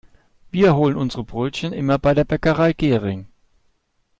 [0.49, 3.27] Wir holen unsere Brötchen immer bei der Bäckerei Gehring.